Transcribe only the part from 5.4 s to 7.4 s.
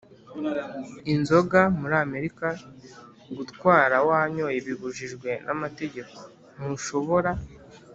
n amategeko ntushobora